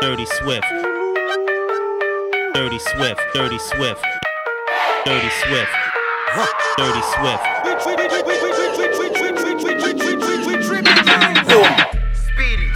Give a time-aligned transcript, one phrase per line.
[0.00, 0.66] Dirty Swift.
[2.54, 3.20] Dirty Swift.
[3.34, 4.04] Dirty Swift.
[5.04, 5.72] Dirty Swift.
[6.78, 7.44] Dirty Swift.
[11.48, 11.68] Boom.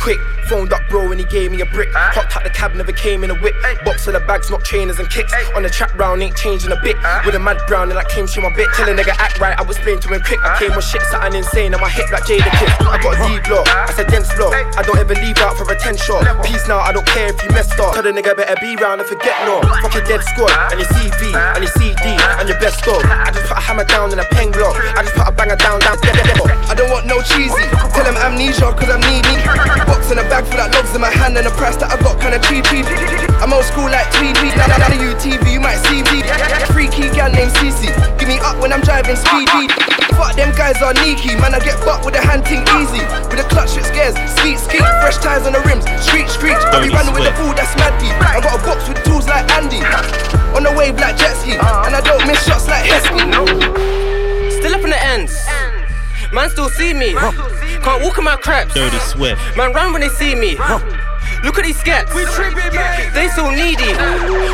[0.01, 0.19] Quick,
[0.51, 1.89] phoned up bro and he gave me a brick.
[1.95, 3.55] Hopped out the cab, never came in a whip.
[3.87, 5.33] Box of the bags, not trainers and kicks.
[5.55, 6.99] On the track round, ain't changing a bit.
[7.25, 8.67] With a mad brown and I came to my bit.
[8.75, 10.43] Tell a nigga act right, I was playing to him quick.
[10.43, 12.83] I came with shit, something insane on my hip like Jadakiss.
[12.83, 14.51] I got a D block, I said dense block.
[14.75, 16.27] I don't ever leave out for a 10 shot.
[16.43, 17.95] Peace now, I don't care if you messed up.
[17.95, 19.63] Tell the nigga better be round and forget no.
[19.87, 22.03] Fuck your dead squad and your CV and your CD
[22.43, 23.07] and your best dog.
[23.07, 24.75] I just put a hammer down and a pen block.
[24.99, 26.59] I just put a banger down, down, down, down.
[26.71, 27.71] I don't want no cheesy.
[27.95, 29.39] Tell him amnesia, cause I'm needy.
[29.87, 31.97] Box in a bag full of logs in my hand and the price that I
[32.01, 32.65] got kinda cheap.
[33.41, 34.53] I'm old school like Tweety.
[34.57, 36.25] Now that you TV, you might see me.
[36.73, 37.89] Freaky gal named Cece.
[38.19, 39.69] Give me up when I'm driving speedy.
[40.17, 41.37] Fuck them guys are sneaky.
[41.37, 43.05] Man, I get bucked with the hand thing easy.
[43.29, 44.17] With a clutch it scares.
[44.41, 44.85] Skeet, skeet.
[45.01, 45.85] Fresh tires on the rims.
[46.05, 46.61] Screech, screech.
[46.73, 48.17] I be running with the food that's mad deep.
[48.21, 49.81] I got a box with tools like Andy.
[50.57, 51.57] On the wave like jet ski.
[51.57, 53.29] And I don't miss shots like Heskey.
[54.61, 55.35] Still up in the ends.
[56.33, 57.17] Man still see me.
[57.83, 58.75] Can't walk in my crepes.
[58.75, 59.41] Dirty Swift.
[59.57, 60.57] Man run when they see me.
[61.43, 62.13] Look at these skets.
[62.15, 63.13] We tripping, man.
[63.15, 63.89] They so needy.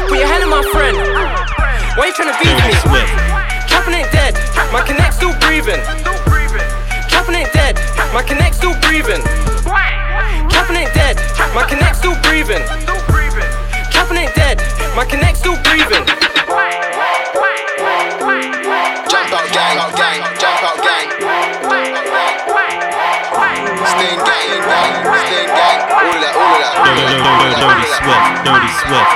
[0.07, 0.97] Put your hand in my friend.
[1.99, 2.75] Why you trying to beat Dirty me?
[2.87, 3.11] Swift.
[3.67, 4.39] Trapping ain't dead.
[4.73, 5.83] My connect still breathing.
[7.11, 7.75] Trapping ain't dead.
[8.15, 9.23] My connect still breathing.
[10.51, 11.17] Trapping ain't dead.
[11.55, 12.63] My connect still breathing.
[13.91, 14.63] Trapping ain't dead.
[14.95, 16.07] My connect still breathing.
[23.97, 25.80] Sting gang, gang, sting gang.
[25.89, 26.77] All of that, all of that.
[26.84, 28.28] Dirty, dirty, dirty Swift.
[28.44, 29.08] Dirty Swift.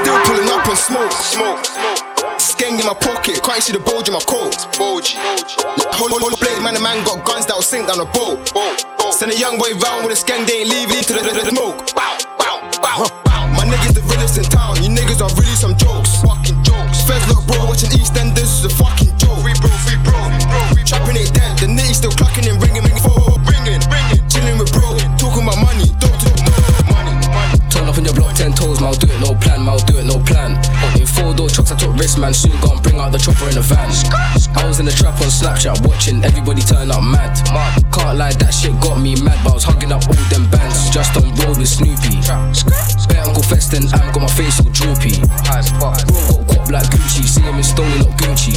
[0.00, 2.00] Still pulling up on smoke, smoke, smoke.
[2.40, 4.56] Skeng in my pocket, can't see the bulge in my coat.
[4.80, 5.20] Bulge.
[6.00, 8.48] Hold, hold, hold, blade, man, the man got guns that'll sink down the boat.
[9.12, 11.44] Send a young boy round with a skeng, they ain't leave, leave to the, the,
[11.44, 11.92] the smoke.
[11.92, 13.44] Bow, bow, bow, bow.
[13.52, 16.16] My niggas the realest in town, you niggas are really some jokes.
[16.24, 17.04] Fucking jokes.
[17.04, 19.36] Feds look bro, watching EastEnders This is a fucking joke.
[19.44, 20.64] Free bro, free bro, bro.
[20.88, 21.23] Trapping it
[32.24, 33.84] man, soon gone, bring out the chopper in the van.
[34.56, 37.36] I was in the trap on Snapchat, watching everybody turn up mad.
[37.92, 40.88] Can't lie, that shit got me mad, but I was hugging up all them bands,
[40.88, 42.24] just on road with Snoopy.
[43.12, 45.20] Bare Uncle Feston, Am got my face all droopy.
[45.76, 48.56] Bro got cop like Gucci, see him in Stony, not Gucci.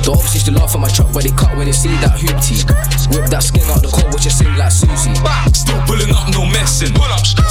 [0.00, 2.16] The ops used to laugh at my truck where they cut when they see that
[2.16, 2.64] hoopty.
[3.12, 5.12] Whip that skin out the car, watch it sing like Susie.
[5.52, 6.96] Still pulling up, no messing.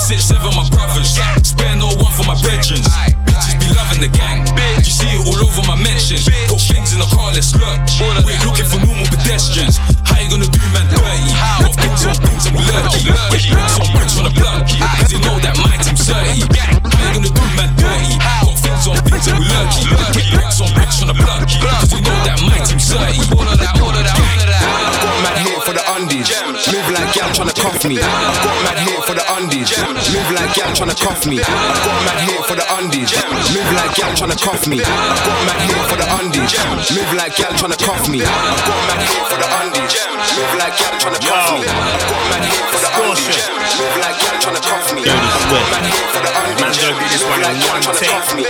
[0.01, 1.13] Six, seven, my brothers.
[1.45, 2.89] Spare no one for my veterans.
[3.67, 4.47] Be loving the gang.
[4.79, 6.23] You see it all over my mentions.
[6.23, 7.75] Got things in the car, let's look.
[8.23, 9.75] We're looking for normal pedestrians.
[10.07, 11.03] How you gonna do man dirty?
[11.35, 13.11] Got things on things, I'm lurky.
[13.11, 13.19] Get
[13.91, 14.63] bricks on the block.
[14.71, 16.47] Cause they know that my team's dirty.
[16.47, 18.15] How you gonna do man dirty?
[18.23, 19.83] Got things on things, I'm lurky.
[20.31, 21.43] Bricks on bricks on the block.
[21.43, 23.19] Cause they know that my team's dirty.
[23.35, 24.16] All of that, all of that,
[26.27, 27.95] Move like gal tryna cuff me.
[27.95, 29.71] I've got mad hate for the undies.
[30.11, 31.39] Move like gal tryna cuff me.
[31.39, 33.15] I've got mad hate for the undies.
[33.55, 34.83] Move like gal tryna cuff me.
[34.83, 36.51] I've got mad hate for the undies.
[36.91, 38.19] Move like gal tryna cuff me.
[38.19, 39.95] I've got mad hate for the undies.
[40.35, 41.63] Move like gal tryna cuff me.
[41.63, 43.47] I've got mad hate for the undies.
[43.79, 45.07] Move like gal tryna cuff me.
[45.07, 45.71] Dirty I've got Swift.
[45.71, 46.59] mad hate for the undies.
[46.59, 48.11] Man's gonna do this one in one take.
[48.11, 48.43] cuff me.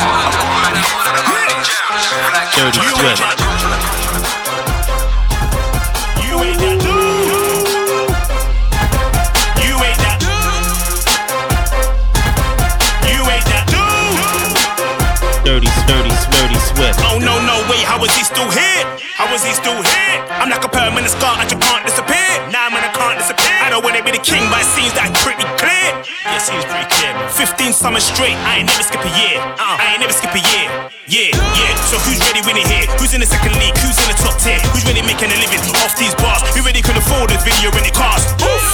[16.98, 17.14] Swift.
[17.14, 18.82] Oh no, no, wait, how is he still here?
[19.14, 20.16] How is he still here?
[20.42, 22.30] I'm like a permanent scar, I just can't disappear.
[22.50, 23.58] Nah, man, I can't disappear.
[23.62, 25.88] I don't wanna be the king, but it seems that pretty clear.
[26.26, 27.14] Yeah, seems pretty clear.
[27.34, 29.38] 15 summers straight, I ain't never skip a year.
[29.42, 30.68] Uh, I ain't never skip a year.
[31.08, 31.72] Yeah, yeah.
[31.88, 32.86] So who's ready winning here?
[33.00, 33.76] Who's in the second league?
[33.80, 34.60] Who's in the top tier?
[34.74, 36.44] Who's really making a living off these bars?
[36.54, 38.28] Who really could afford this video when it costs?
[38.44, 38.66] Oof.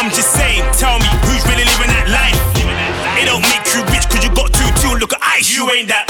[0.00, 2.38] I'm just saying, tell me who's really living that life?
[3.20, 5.52] It don't make you rich cause you got two two look at ice.
[5.52, 6.08] You ain't that.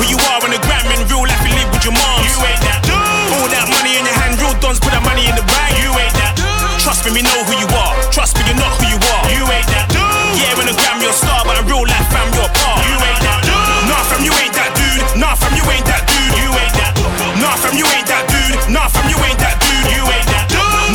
[0.00, 2.18] Who you are on the gram in real life, you live with your mom.
[2.24, 2.80] You ain't that.
[2.88, 2.96] Dude.
[3.36, 5.76] All that money in your hand, real dons put that money in the bank.
[5.84, 6.32] You ain't that.
[6.32, 6.80] Dude.
[6.80, 7.94] Trust me, we know who you are.
[8.08, 9.24] Trust me, you're not who you are.
[9.28, 9.92] You ain't that.
[9.92, 10.00] Dude.
[10.40, 12.80] Yeah, on the gram you're a star, but in real life, fam, you're a par.
[12.88, 13.40] You ain't that.
[13.44, 13.84] Dude.
[13.84, 15.04] Nah, fam, you ain't that dude.
[15.20, 16.40] Nah, fam, you ain't that dude.
[16.40, 16.92] You ain't that.
[17.36, 18.56] Nah, fam, you ain't that dude.
[18.72, 19.92] Nah, fam, you ain't that dude.
[19.92, 20.46] You ain't that.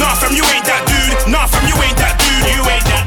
[0.01, 1.13] Nah, fam, you ain't that dude.
[1.29, 2.49] Nah, fam, you ain't that dude.
[2.49, 3.03] You ain't that.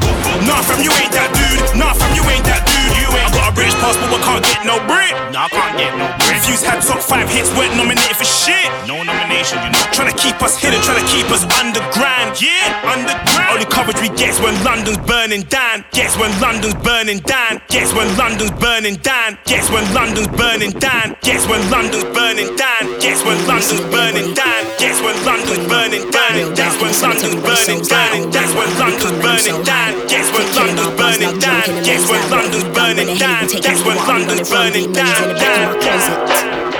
[0.47, 1.61] Nah, fam, you ain't that dude.
[1.75, 2.95] Nah, fam, you ain't that dude.
[2.95, 3.27] You ain't.
[3.27, 5.20] I got a British passport, but can't get no Brit.
[5.41, 6.05] I can't get no.
[6.45, 8.69] Fuse had top five hits, weren't nominated for shit.
[8.85, 9.01] No
[9.49, 9.81] you know.
[9.95, 12.37] Trying to keep us hidden, trying to keep us underground.
[12.37, 13.57] Yeah, underground.
[13.57, 15.85] Only coverage we get when London's burning down.
[15.91, 17.61] Guess when London's burning down.
[17.69, 19.37] Guess when London's burning down.
[19.45, 21.15] Guess when London's burning down.
[21.21, 22.83] Guess when London's burning down.
[22.99, 24.61] Guess when London's burning down.
[24.77, 26.53] Guess when London's burning down.
[26.55, 28.31] That's when London's burning down.
[28.31, 29.91] That's when London's burning down.
[30.07, 31.65] Guess when London's burning down.
[31.83, 33.47] Guess when London's burning down.
[33.47, 36.70] That's when London's burning down.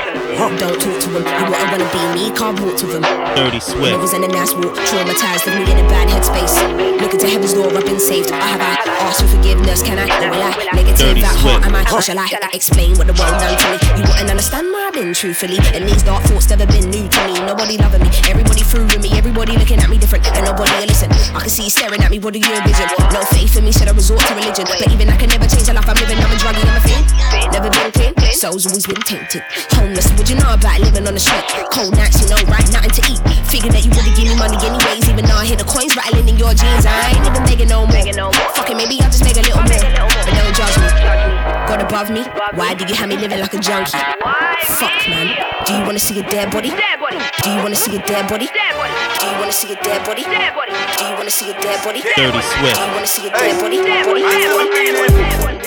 [0.41, 1.21] Don't talk to him.
[1.21, 3.05] You wouldn't wanna be me, can't walk to them.
[3.38, 3.93] Dirty Swift.
[3.93, 6.57] Niggas in a nice walk, traumatized, leave me in a bad headspace.
[6.99, 8.31] Looking to heaven's door, I've been saved.
[8.31, 8.73] I have I
[9.05, 10.09] asked for forgiveness, can I?
[10.09, 10.73] Will I?
[10.73, 11.85] Negative Dirty that heart, am I?
[12.01, 13.77] Shall I explain what the world done to me?
[14.01, 15.57] You wouldn't understand I've been, truthfully.
[15.73, 17.33] And these dark thoughts never been new to me.
[17.47, 20.88] Nobody loving me, everybody through with me, everybody looking at me different, and nobody will
[20.88, 21.09] listen.
[21.33, 22.88] I can see you staring at me, what do you envision?
[23.11, 24.65] No faith in me, should I resort to religion?
[24.67, 26.19] But even I can never change the life I'm living.
[26.19, 27.07] I'm a druggie, I'm a fiend.
[27.51, 29.43] Never been clean, soul's always been tainted.
[29.75, 31.45] Homeless, what you know about living on the street?
[31.71, 32.67] Cold nights, you know, right?
[32.71, 33.21] Nothing to eat.
[33.47, 36.27] Figured that you wouldn't give me money anyways, even though I hear the coins rattling
[36.27, 36.85] in your jeans.
[36.85, 38.33] I ain't even begging no more.
[38.55, 40.09] Fucking maybe I'll just make a little more.
[40.23, 41.50] But don't judge me.
[41.71, 42.19] God above me,
[42.59, 43.95] why do you have me living like a junkie?
[43.95, 45.31] Fuck, man.
[45.63, 46.68] Do you wanna see a dead body?
[46.68, 48.47] Do you wanna see a dead body?
[48.51, 50.23] Do you wanna see a dead body?
[50.23, 50.29] Do
[51.07, 52.01] you wanna see a dead body?
[52.01, 52.75] Dirty Do Swift.
[52.75, 53.77] you wanna see a dead body?
[53.79, 54.21] Body?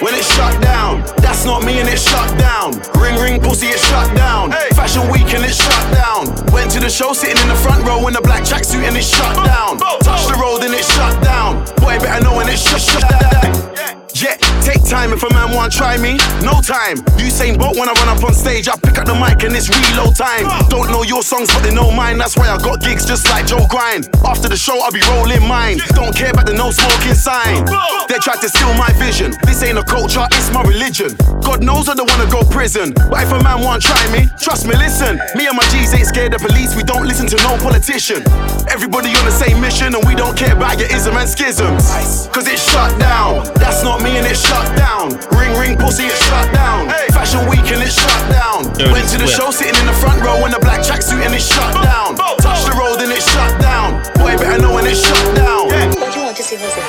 [0.04, 2.76] When it's shut down, that's not me and it's shut down.
[3.00, 4.52] Ring ring pussy, it's shut down.
[4.76, 6.28] Fashion week and it's shut down.
[6.52, 9.08] Went to the show sitting in the front row in a black tracksuit and it's
[9.08, 9.78] shut down.
[10.04, 11.64] Touch the road and it's shut down.
[11.80, 14.03] Boy, better know when it's shut, shut down.
[14.14, 16.14] Yeah, take time if a man want try me.
[16.38, 17.02] No time.
[17.18, 19.68] Usain Bolt when I run up on stage, I pick up the mic and it's
[19.68, 20.46] reload time.
[20.70, 22.18] Don't know your songs, but they know mine.
[22.18, 24.08] That's why I got gigs just like Joe Grind.
[24.24, 25.78] After the show, I'll be rolling mine.
[25.98, 27.66] Don't care about the no smoking sign.
[28.06, 29.34] They tried to steal my vision.
[29.46, 31.18] This ain't a culture, it's my religion.
[31.42, 32.94] God knows I don't wanna go prison.
[33.10, 35.18] But if a man want try me, trust me, listen.
[35.34, 36.76] Me and my G's ain't scared of police.
[36.76, 38.22] We don't listen to no politician.
[38.70, 41.82] Everybody on the same mission, and we don't care about your ism and schisms.
[42.30, 43.42] Cause it's shut down.
[43.58, 45.16] That's not me and it's shut down.
[45.32, 46.92] Ring ring pussy, it's shut down.
[47.16, 48.68] Fashion week and it's shut down.
[48.76, 49.40] Dirty Went to the Swift.
[49.40, 52.14] show sitting in the front row in a black tracksuit and it's shut down.
[52.44, 54.04] Touch the road and it's shut down.
[54.20, 55.72] Boy, better know when it's shut down.
[55.72, 56.84] Don't you want to see Josephine?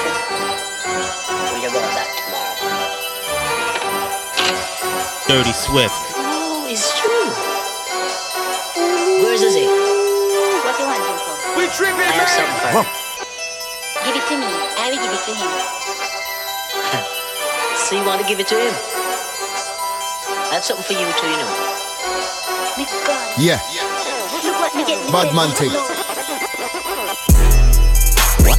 [1.55, 2.59] We'll go on that tomorrow.
[5.31, 5.95] Dirty Swift.
[6.19, 7.31] Oh, it's true.
[9.23, 9.63] Where's Jose?
[9.63, 11.33] What do you want him for?
[11.55, 12.87] We tripping, I have something for him.
[14.03, 14.45] Give it to me.
[14.77, 16.04] I will give it to him.
[17.77, 18.73] So you want to give it to him?
[20.51, 21.51] Have something for you too, you know.
[23.37, 23.59] Yeah,
[25.11, 25.71] what Bad man thing.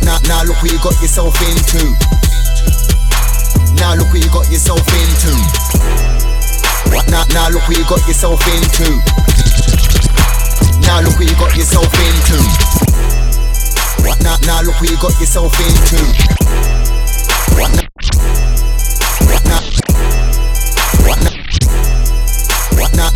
[0.04, 1.96] now, now look what you got yourself into.
[3.80, 5.32] Now look what you got yourself into.
[7.10, 8.84] Now, now look what you got yourself into.
[10.86, 12.38] Now look what you got yourself into.
[14.06, 15.96] What now, now look what you got yourself into.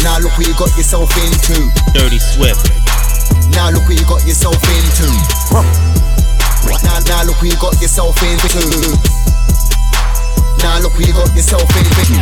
[0.03, 1.61] Now, look what you got yourself into.
[1.93, 2.65] Dirty Swift.
[3.53, 5.07] Now look what you got yourself into.
[6.83, 8.49] Now, now look what you got yourself into.
[10.63, 12.17] Now look what you got yourself into.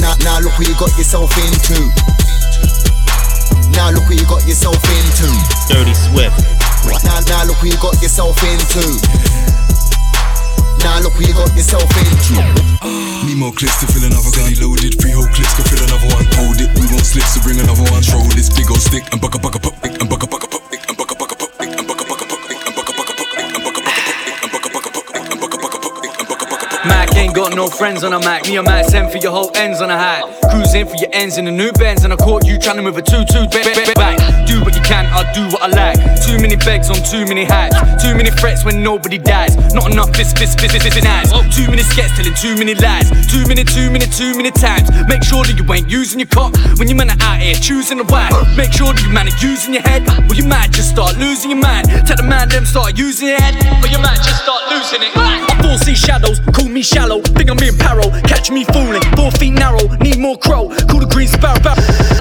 [0.00, 1.76] Now, now look what you got yourself into.
[3.76, 5.28] Now look what you got yourself into.
[5.68, 6.40] Dirty Swift.
[7.04, 9.27] Now, now look what you got yourself into.
[10.84, 12.38] Now look what you got yourself into.
[13.26, 14.50] Need more clips to fill another gun.
[14.62, 16.24] Loaded, three whole clips to fill another one.
[16.38, 18.02] Hold it, we won't slip, so bring another one.
[18.14, 20.44] Roll this big old stick and buck a buck a pop and buck a buck
[20.44, 22.66] a pop and buck a buck a pop and buck a buck a pop and
[22.66, 24.86] buck a buck a pop and buck a buck a pop and buck a buck
[24.86, 26.86] a pop and buck a buck a pop and buck a buck a pop.
[26.86, 28.46] Mac ain't got no friends on a Mac.
[28.46, 30.37] Me and Mac send for your whole ends on a hat.
[30.50, 32.96] Cruising for your ends in the new Benz, and I caught you trying to move
[32.96, 34.16] a two-two back.
[34.46, 35.98] Do what you can, I'll do what I like.
[36.24, 37.76] Too many begs on too many hats.
[38.02, 39.56] Too many threats when nobody dies.
[39.74, 41.30] Not enough fist, fist, fist, fist, fist, ass.
[41.54, 43.10] Too many skets telling too many lies.
[43.28, 44.90] Too many, too many, too many times.
[45.08, 47.98] Make sure that you ain't using your cock when you man are out here choosing
[47.98, 48.32] the wife.
[48.56, 51.50] Make sure that you man are using your head, or you might just start losing
[51.50, 51.88] your mind.
[52.08, 55.12] Tell the man them start using your head, or you might just start losing it.
[55.14, 57.20] I foresee shadows, call me shallow.
[57.20, 59.02] Think I'm being paro, catch me fooling.
[59.16, 60.68] Four feet narrow, need more crow.
[60.88, 61.76] Call the green sparrow.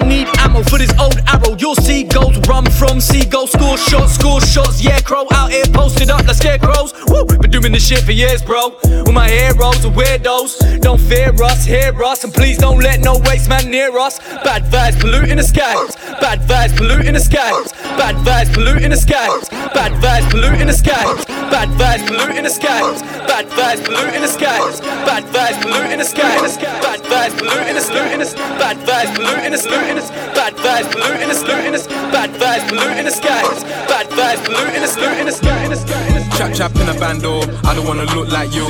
[0.06, 1.56] Need ammo for this old arrow.
[1.58, 3.52] Your seagulls run from seagulls.
[3.52, 4.84] Score shots, score shots.
[4.84, 6.94] Yeah, crow out here posted up like scarecrows.
[7.08, 8.76] Woo, been doing this shit for years, bro.
[8.84, 10.82] With my heroes are weirdos.
[10.82, 14.20] Don't fear us, hear us, and please don't let no waste man near us.
[14.44, 15.96] Bad vibes polluting the skies.
[16.20, 17.72] Bad vibes polluting the skies.
[17.98, 19.50] Bad vibes polluting the skies.
[19.74, 21.32] Bad vibes polluting the skies.
[21.50, 23.02] Bad vibes polluting the skies.
[23.28, 24.80] Bad vibes polluting the skies.
[25.08, 26.58] Bad vibes polluting the skies.
[26.58, 28.07] Bad vibes polluting the skies.
[28.08, 30.10] Bad vibes polluting the skies.
[30.34, 31.88] Bad vibes polluting the skies.
[31.88, 33.64] Bad vibes polluting the skies.
[33.64, 36.38] Bad vibes polluting the skies.
[36.38, 38.66] Chap chap in a bando, I don't wanna look like you.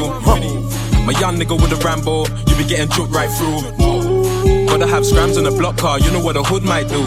[1.06, 3.62] My young nigga with a Rambo, you be getting juked right through.
[4.68, 7.04] Gotta have scrams on the block car, you know what a hood might do.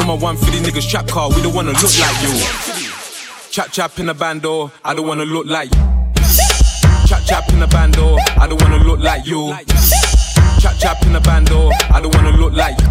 [0.00, 2.34] On my 150 niggas trap car, we don't wanna look like you.
[3.50, 5.80] Chap chap in a bando, I don't wanna look like you.
[7.06, 9.54] Chap chap in a bando, I don't wanna look like you.
[10.78, 12.86] Chap chap in a bando, I don't wanna look like you.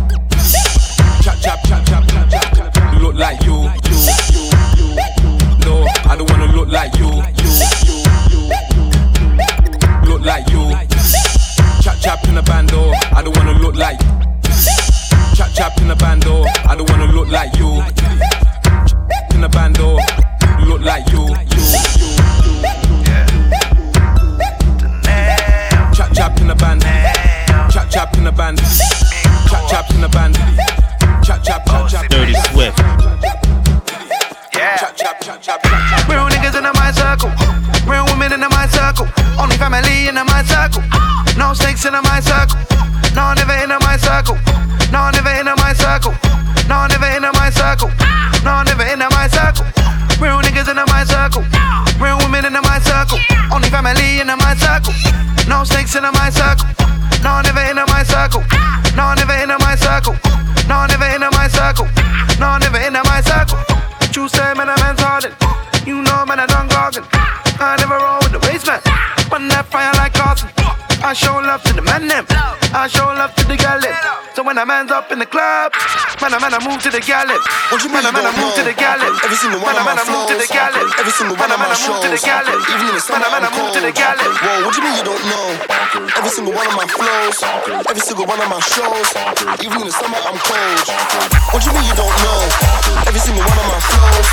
[1.21, 3.69] Chap chap chap chap chap chap, chap look like you.
[5.65, 7.09] No, I don't wanna look like you.
[10.09, 10.71] Look like you.
[11.81, 13.99] Chap chap in a bando, I don't wanna look like.
[15.35, 17.83] Chap chap in a bando, I don't wanna look like you.
[19.35, 19.97] In a bando,
[20.65, 21.27] look like you.
[21.27, 21.63] you,
[25.93, 26.83] Chap chap in a band,
[27.93, 30.33] chap chap in a band, chap chap in a band,
[31.21, 32.09] chap chap chap chap.
[32.09, 32.77] Dirty Swift.
[34.49, 36.09] Chap chap chap chap chap.
[36.09, 37.29] Real niggas in my circle.
[37.85, 39.05] Real women in my circle.
[39.37, 40.81] Only family in my circle.
[41.37, 42.57] No snakes in my circle.
[43.13, 44.41] No, never in my circle.
[44.89, 46.17] No, never in my circle.
[46.65, 47.93] No, never in my circle.
[48.41, 49.69] No, never in my circle.
[50.17, 51.45] Real niggas in my circle.
[52.01, 53.21] Real women in my circle.
[53.53, 54.93] Only family in my circle.
[55.45, 56.73] No snakes in my circle.
[57.23, 58.43] No, never in my circle.
[58.95, 60.15] No, never in my circle.
[60.67, 61.87] No, never in my circle.
[62.39, 63.57] No, never in my circle.
[64.13, 65.35] You say, man, man's hardened.
[65.87, 67.07] You know, man, I done gargan.
[67.59, 68.81] I never roll with the waste man.
[69.31, 70.62] Run that fire like Carson.
[71.03, 72.23] I show love to the man them.
[72.71, 73.91] I show love to the gal them.
[74.33, 75.75] So when a man's up in the club,
[76.23, 77.37] man, a man, I move to the gal them.
[77.69, 79.13] Man, mean a man, I move to the gal them.
[79.19, 80.71] Every single one Man, of my I move to the flows.
[80.97, 82.61] Every single one of my man, I move to the shows.
[82.71, 84.31] Even in the summer, man, I move to the gal them.
[84.31, 85.47] Whoa, what do you mean you don't know?
[86.17, 87.37] Every single one of my flows.
[87.83, 89.09] Every single one of my shows.
[89.59, 90.87] Even in the summer, I'm cold.
[91.51, 92.39] What do you mean you don't know?
[93.05, 94.27] Every single one of my flows.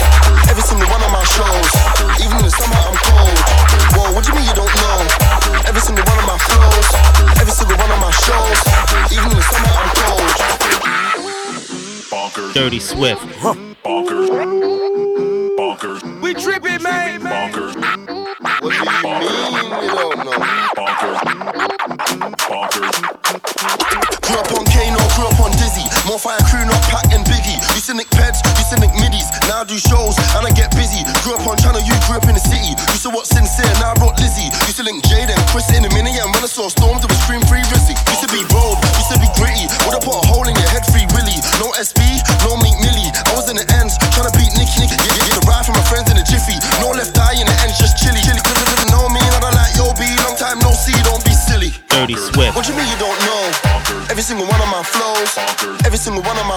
[0.46, 1.70] Every single one of my shows.
[2.22, 3.79] Even in the summer, I'm cold.
[3.92, 5.06] Whoa, what do you mean you don't know?
[5.66, 6.88] Every single one of my flows.
[7.40, 8.58] Every single one of my shows.
[9.12, 10.30] Even in the summer, I'm cold.
[12.54, 13.22] Dirty Swift.
[16.22, 17.22] We tripping, man.
[17.22, 20.79] What do you mean you don't know?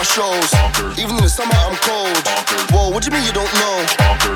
[0.04, 0.52] My shows.
[1.00, 2.18] Even in the summer, I'm cold.
[2.76, 3.76] Whoa, what you mean you don't know?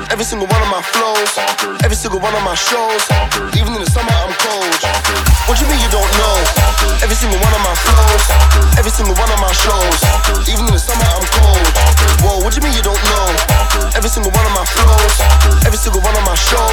[0.08, 1.36] Every single one of my flows,
[1.84, 3.04] every single one of my shows.
[3.52, 4.72] Even in the summer, I'm cold.
[5.44, 6.36] What you mean you don't know?
[7.04, 8.24] Every single one of my flows,
[8.80, 9.98] every single one of my shows.
[10.48, 11.68] Even in the summer, I'm cold.
[12.24, 13.26] Whoa, what you mean you don't know?
[13.92, 15.14] Every single one of my flows,
[15.68, 16.67] every single one of my shows.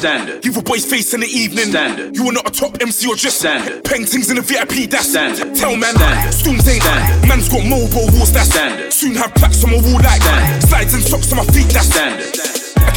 [0.00, 0.40] Standard.
[0.40, 1.66] Give a boy's face in the evening.
[1.66, 2.16] Standard.
[2.16, 3.84] You are not a top MC or just standard.
[3.84, 4.88] Paintings in the VIP.
[4.88, 5.54] That's standard.
[5.54, 5.94] Tell man.
[5.94, 6.32] Standard.
[6.32, 7.28] Storms ain't standard.
[7.28, 8.32] Man's got mobile walls.
[8.32, 8.94] That's standard.
[8.94, 10.62] Soon have plaques on my wall like that.
[10.62, 11.68] Slides and socks on my feet.
[11.68, 12.39] That's standard.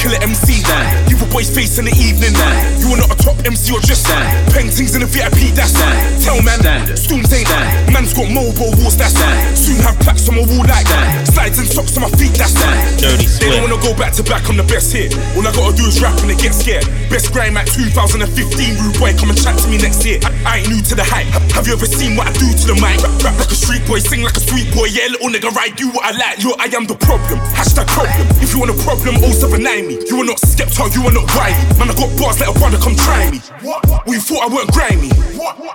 [0.03, 0.59] I kill MC.
[0.59, 1.07] Standard.
[1.07, 2.35] Give a boy's face in the evening.
[2.35, 2.83] Standard.
[2.83, 4.35] You are not a top MC or just standard.
[4.51, 5.55] Paintings in the VIP.
[5.55, 6.19] That's standard.
[6.19, 6.59] Tell man.
[6.59, 6.99] Standard.
[6.99, 7.93] Storms ain't standard.
[7.93, 8.99] Man's got mobile walls.
[8.99, 9.55] That's standard.
[9.55, 11.27] Soon have plaques on my wall like that.
[11.31, 12.35] Slides and socks on my feet.
[12.35, 12.99] That's standard.
[12.99, 15.07] Dirty They don't wanna go back to back, I'm the best here.
[15.39, 16.83] All I gotta do is rap and they get scared.
[17.13, 20.17] Best grime at 2015, rude boy, come and chat to me next year.
[20.25, 21.29] I, I ain't new to the hype.
[21.53, 22.97] Have you ever seen what I do to the mic?
[23.05, 24.89] Rap, rap like a street boy, sing like a sweet boy.
[24.89, 26.41] Yeah, little nigga, right, do what I like.
[26.41, 27.37] Yo, I am the problem.
[27.53, 28.25] Hashtag problem.
[28.41, 30.01] If you want a problem, 079 me.
[30.09, 31.61] You are not Skepta, you are not Wiley.
[31.77, 33.37] Man, I got bars, let a brother come try me.
[33.61, 33.85] What?
[33.85, 35.13] Well, you thought I weren't grimy.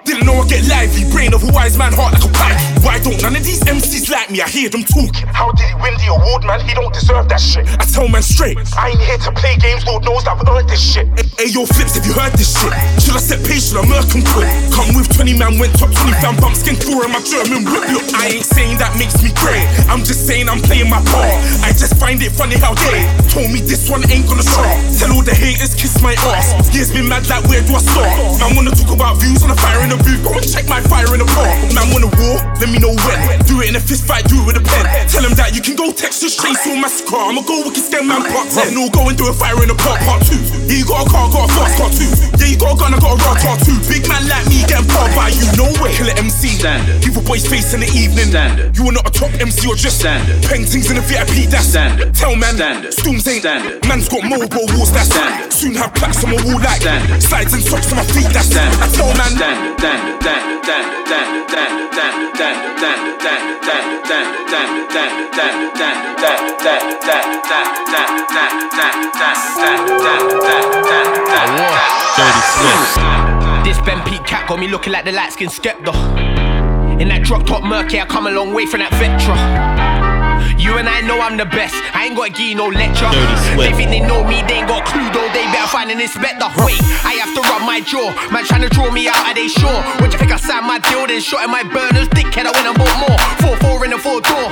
[0.04, 1.04] Didn't know I get lively.
[1.12, 2.56] Brain of a wise man, heart like a pike.
[2.84, 4.40] Why don't none of these MCs like me?
[4.40, 5.14] I hear them talk.
[5.32, 6.60] How did he win the award, man?
[6.64, 7.68] He don't deserve that shit.
[7.78, 8.56] I tell man straight.
[8.76, 11.06] I ain't here to play games, Lord knows I've earned this shit.
[11.36, 13.68] Hey, yo, flips, have you heard this shit, should I set pace?
[13.68, 14.48] Should I murk and quit?
[14.72, 17.84] Come with 20 man, went top 20 fam, bump skin through in my German whip.
[17.92, 19.62] Look, I ain't saying that makes me great.
[19.92, 21.36] I'm just saying I'm playing my part.
[21.60, 24.64] I just find it funny how they told me this one ain't gonna stop.
[24.96, 26.56] Tell all the haters, kiss my ass.
[26.72, 28.10] Years been mad, like where do I start?
[28.40, 30.82] Man wanna talk about views on the fire in the booth, go and check my
[30.84, 31.56] fire in the park.
[31.72, 33.18] Man wanna war, let me know when.
[33.48, 34.84] Do it in a fist fight, do it with a pen.
[35.08, 37.14] Tell him that you can go text Texas straight to massacre.
[37.14, 38.74] I'ma go wicked scam man part 10.
[38.74, 40.34] No, go and do a fire in the park part 2.
[40.66, 42.10] Yeah, you got a car, got a fast car too.
[42.42, 43.78] Yeah, you got a gun, I got a raw car too.
[43.86, 45.94] Big man like me getting barred by you, no way.
[45.94, 46.58] Kill an MC.
[46.58, 46.98] Standard.
[47.06, 48.34] Give a boy's face in the evening.
[48.34, 48.74] Standard.
[48.74, 50.42] You are not a top MC or just standard.
[50.42, 52.10] Paintings in the VIP, that's standard.
[52.18, 52.90] Tell man, standard.
[52.90, 53.78] Storms ain't standard.
[53.86, 55.54] Man's got mobile walls, that's standard.
[55.54, 57.22] Soon have plaques on my wall like standard.
[57.22, 58.82] Slides and socks on my feet, that's standard.
[58.82, 59.47] I tell man, standard,
[73.64, 75.94] this Ben Pete cat got me looking like the light skinned Skepta.
[77.00, 79.87] In that drop top murky, I come a long way from that Vectra.
[80.58, 81.74] You and I know I'm the best.
[81.94, 83.08] I ain't got to give you no lecture.
[83.56, 85.30] They think they know me, they ain't got a clue though.
[85.30, 86.50] They better find an inspector.
[86.66, 88.10] Wait, I have to rub my jaw.
[88.34, 89.80] Man trying to draw me out, are they sure?
[90.02, 91.06] What you think I signed my deal?
[91.06, 92.10] Then shot in my burners.
[92.10, 93.18] Dickhead, I went and bought more.
[93.40, 94.50] Four four in the four door.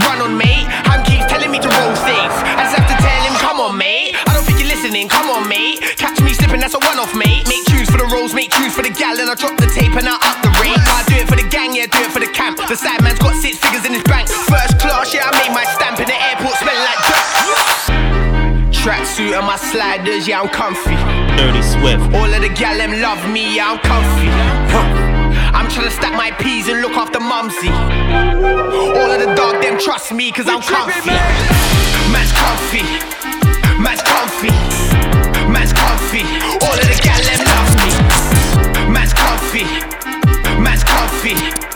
[0.00, 0.66] Run on, mate.
[0.88, 2.34] Ham keeps telling me to roll things.
[2.56, 4.16] I just have to tell him, come on, mate.
[4.16, 5.08] I don't think you're listening.
[5.12, 5.84] Come on, mate.
[6.00, 7.46] Catch me slipping, that's a one-off, mate.
[7.46, 9.94] Make tunes for the rolls, make tunes for the gal, and I drop the tape
[9.94, 10.76] and I up the rate.
[10.76, 12.58] I do it for the gang, yeah, do it for the camp.
[12.58, 13.18] The side man's
[15.04, 18.72] First class, yeah, I made my stamp in the airport, smell like dirt.
[18.72, 20.96] Tracksuit and my sliders, yeah, I'm comfy.
[21.36, 22.00] Dirty Swift.
[22.14, 24.32] All of the gal them love me, yeah, I'm comfy.
[25.52, 27.68] I'm tryna stack my peas and look after mumsy.
[27.68, 31.12] All of the dog them trust me, cause I'm comfy.
[32.08, 32.84] Man's comfy.
[33.76, 34.52] Man's comfy.
[35.52, 36.24] Man's comfy.
[36.64, 37.92] All of the gal them love me.
[38.88, 39.68] Man's comfy.
[40.64, 41.73] Man's comfy.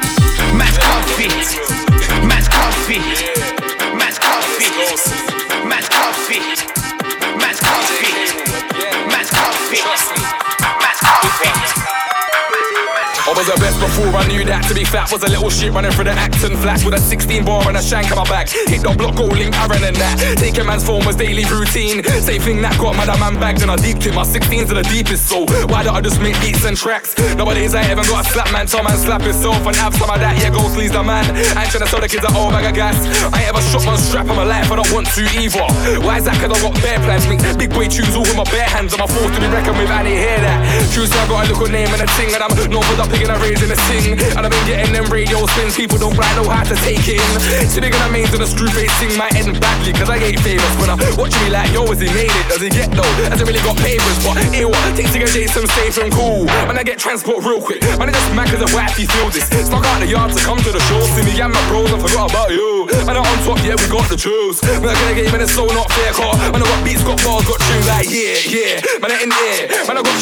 [14.67, 17.45] To be fat was a little shit running through the Acton flats with a 16
[17.45, 18.49] bar and a shank on my back.
[18.49, 20.37] Hit the block, go link Aaron and that.
[20.37, 22.03] Taking man's phone was daily routine.
[22.21, 24.15] Same thing that got mad at man bagged and I deeped it.
[24.15, 27.17] My 16s are the deepest, so why don't I just make beats and tracks?
[27.37, 30.21] Nowadays I even got a slap man, tell man slap himself and have some of
[30.21, 30.37] that.
[30.37, 31.25] Yeah, go sleaze the man.
[31.57, 32.97] I ain't trying to sell the kids a whole bag of gas.
[33.33, 35.65] I ain't ever shot my strap on my life, I don't want to either.
[36.05, 36.37] Why is that?
[36.37, 38.93] Cause I got bare plans, make big boy tunes all with my bare hands.
[38.93, 40.59] I'm a force to be reckoned with, I didn't hear that.
[40.93, 43.31] So I got a little name and a thing, and I'm no put up picking
[43.31, 44.19] a raise in a sing.
[44.37, 47.21] And I've been getting them radio spins, people don't quite know how to take it
[47.21, 47.69] in.
[47.69, 50.41] See, they're gonna mains on a screw face sing my end badly, cause I ain't
[50.41, 50.65] famous.
[50.81, 52.49] When I'm watching me like, yo, has he made it?
[52.49, 53.05] Does he get though?
[53.29, 56.49] Hasn't really got papers, but ew, takes to get Jason safe and cool.
[56.65, 59.45] When I get transport real quick, man, I just mad cause the wifey feel this.
[59.69, 62.01] Stuck out the yard to come to the show, see me and my bros, I
[62.01, 62.89] forgot about you.
[63.05, 64.65] Man, I'm on top, yeah, we got the truth.
[64.65, 66.33] Man, I gonna get man, it's so not fair, car.
[66.57, 68.81] Man, I got beats, got bars, got tunes like, yeah, yeah.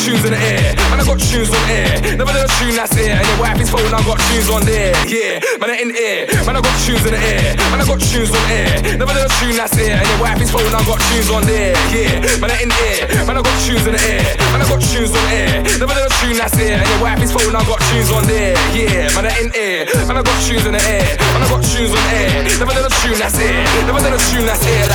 [0.06, 0.70] Tunes in the air.
[0.86, 1.98] Man, I got tunes on air.
[2.14, 4.94] Never done a tune that's air, and your wifey's phone, I got tunes on there,
[5.10, 5.42] yeah.
[5.58, 7.58] Man, I in air, man, I got tunes in the air.
[7.74, 8.70] Man, I got tunes on air.
[9.02, 11.74] Never done a tune that's air, and your wifey's phone, I got tunes on there,
[11.90, 12.38] yeah.
[12.38, 14.22] Man, I in air, man, I got tunes in the air.
[14.54, 15.66] Man, I got tunes on air.
[15.74, 18.54] Never done a tune that's air, and your wifey's phone, I got tunes on there,
[18.78, 19.10] yeah.
[19.10, 21.02] Man, in air, man, I got tunes in the air.
[21.34, 22.46] Man, I got tunes on air.
[22.62, 23.58] Never done a tune that's air.
[23.90, 24.86] Never done a tune that's air.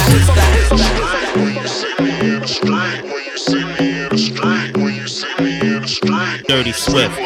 [2.00, 2.11] Like,
[6.51, 7.17] Dirty Swift.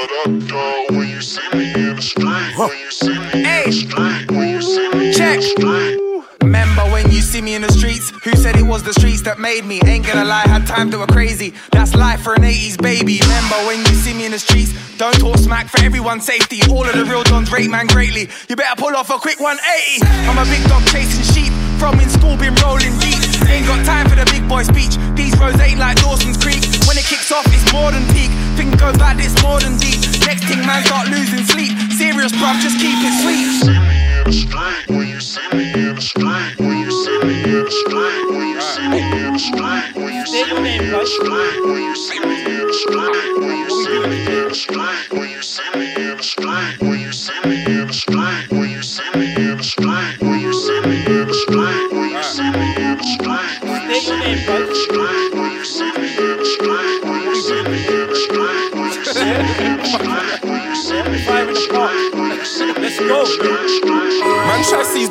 [8.45, 9.81] Said it was the streets that made me?
[9.89, 11.49] Ain't gonna lie, had times that were crazy.
[11.73, 13.17] That's life for an 80s baby.
[13.25, 14.69] Remember when you see me in the streets?
[15.01, 16.62] Don't talk smack for everyone's safety.
[16.69, 18.29] All of the real dons rate man greatly.
[18.45, 20.29] You better pull off a quick 180.
[20.29, 21.49] I'm a big dog chasing sheep.
[21.81, 23.17] From in school, been rolling deep.
[23.49, 24.93] Ain't got time for the big boy speech.
[25.17, 26.62] These roads ain't like Dawson's Creek.
[26.86, 28.29] When it kicks off, it's more than peak.
[28.62, 29.97] Things go bad, it's more than deep.
[30.21, 31.73] Next thing, man, start losing sleep.
[31.97, 33.55] Serious, bruv, just keep it sweet.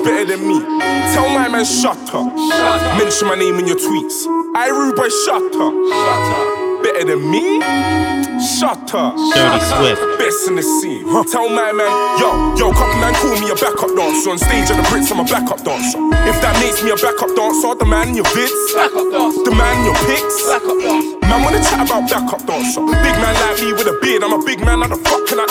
[0.05, 0.61] Better than me?
[1.15, 2.29] Tell my man shut up.
[2.99, 4.27] Mention my name in your tweets.
[4.55, 5.73] I rude boy, shut up.
[5.73, 7.61] Shut up better than me?
[8.61, 9.17] Shut up.
[9.33, 10.03] Dirty Swift.
[10.19, 11.05] Best in the scene.
[11.09, 11.25] Huh.
[11.25, 11.89] Tell my man,
[12.21, 12.29] yo,
[12.61, 14.31] yo, couple man call me a backup dancer.
[14.31, 15.99] On stage at the Brits, I'm a backup dancer.
[16.29, 19.45] If that makes me a backup dancer, the man in your vids, backup dancer.
[19.49, 22.79] the man in your pics, Man wanna chat about backup dancer.
[22.87, 25.41] Big man like me with a beard, I'm a big man, how the fuck can
[25.43, 25.47] I?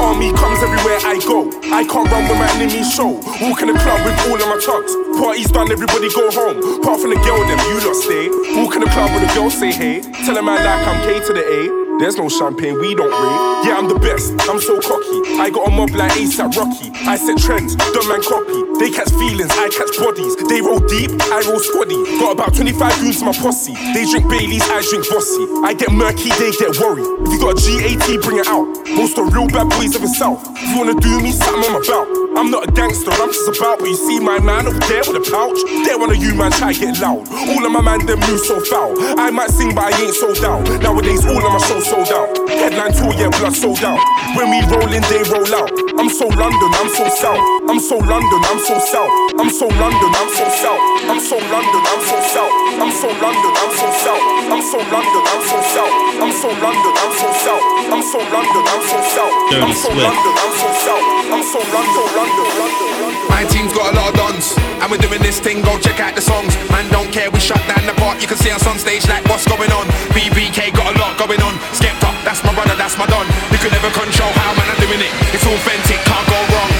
[0.00, 1.52] Army comes everywhere I go.
[1.76, 3.20] I can't run with my enemies show.
[3.44, 4.96] Walk in the club with all of my tugs.
[5.20, 6.80] Party's done, everybody go home.
[6.80, 8.32] Apart from the girl, them you lot stay.
[8.56, 10.00] Walk in the club with a girl, say hey.
[10.24, 11.85] Tell a man like I'm K to the A.
[11.98, 13.64] There's no champagne, we don't rate.
[13.64, 15.40] Yeah, I'm the best, I'm so cocky.
[15.40, 16.92] I got a mob like ASAP Rocky.
[17.08, 18.60] I set trends, don't man copy.
[18.76, 20.36] They catch feelings, I catch bodies.
[20.44, 21.96] They roll deep, I roll squaddy.
[22.20, 23.72] Got about 25 goons in my posse.
[23.96, 25.64] They drink Baileys, I drink Vossi.
[25.64, 27.08] I get murky, they get worried.
[27.24, 28.68] If you got a GAT, bring it out.
[28.92, 30.44] Most of real bad boys of the south.
[30.52, 32.26] If you wanna do me, something I'm about.
[32.36, 33.80] I'm not a gangster, I'm just about.
[33.80, 35.56] But you see my man over there with a pouch.
[35.88, 37.24] There of you man try get loud.
[37.32, 38.92] All of my man them move so foul.
[39.16, 40.62] I might sing, but I ain't so down.
[40.84, 42.26] Nowadays, all of my shows sold out.
[42.50, 44.02] Headline tour, yeah, blood sold out.
[44.34, 45.70] When we roll in, they roll out.
[45.94, 47.38] I'm so London, I'm so south.
[47.70, 49.10] I'm so London, I'm so south.
[49.38, 50.82] I'm so London, I'm so south.
[51.06, 52.52] I'm so London, I'm so south.
[52.82, 54.22] I'm so London, I'm so south.
[54.50, 55.94] I'm so London, I'm so south.
[56.18, 57.64] I'm so London, I'm so south.
[57.86, 59.34] I'm so London, I'm so south.
[59.62, 61.04] I'm so London, I'm so south.
[61.30, 62.96] I'm so London, London, London.
[63.30, 65.62] My team's got a lot of dons, and we're doing this thing.
[65.62, 66.50] Go check out the songs.
[66.70, 68.20] Man, don't care, we shut down the park.
[68.20, 69.86] You can see us on stage like what's going on.
[70.16, 71.54] BBK got a lot going on.
[71.76, 73.26] Skepta, that's my brother, that's my don.
[73.52, 75.12] You can never control how man I'm doing it.
[75.34, 76.72] It's authentic, can't go wrong.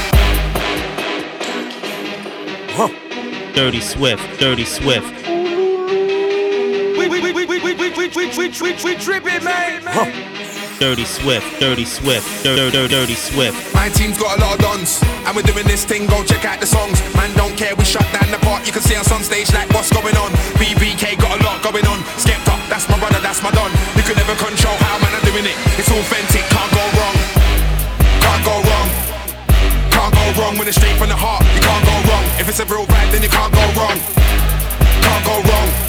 [2.76, 2.90] Huh.
[3.54, 5.12] Dirty Swift, Dirty Swift.
[6.98, 9.82] We we we we we we we we we we we we tripping, man.
[9.84, 10.35] Huh.
[10.78, 13.56] Dirty Swift, Dirty Swift, Dirty Dirty Dirty Swift.
[13.72, 16.06] My team's got a lot of dons, and we're doing this thing.
[16.06, 17.00] Go check out the songs.
[17.16, 18.66] Man, don't care, we shut down the park.
[18.66, 20.30] You can see us on stage like what's going on.
[20.60, 22.04] BBK got a lot going on.
[22.20, 23.72] Skepta, that's my brother, that's my don.
[23.96, 25.56] You can never control how man I'm doing it.
[25.80, 27.16] It's authentic, can't go wrong.
[28.20, 28.88] Can't go wrong.
[29.96, 31.40] Can't go wrong when it's straight from the heart.
[31.56, 32.24] You can't go wrong.
[32.36, 33.96] If it's a real vibe, then you can't go wrong.
[33.96, 35.85] Can't go wrong.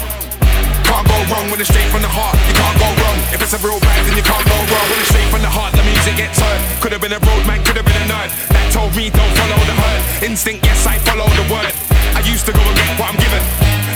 [0.98, 2.34] Can't go wrong when it's straight from the heart.
[2.50, 3.18] You can't go wrong.
[3.30, 4.86] If it's a real vibe, then you can't go wrong.
[4.90, 6.58] When it's straight from the heart, the music gets heard.
[6.82, 8.34] Could have been a road man, could have been a nerd.
[8.50, 10.26] That told me don't follow the herd.
[10.26, 11.70] Instinct, yes, I follow the word.
[12.18, 13.38] I used to go and get what I'm given.